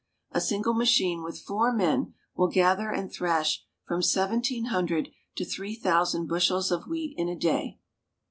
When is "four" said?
1.37-1.71